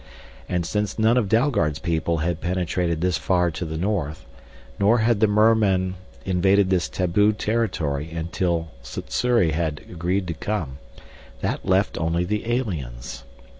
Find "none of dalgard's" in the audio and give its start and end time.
0.97-1.77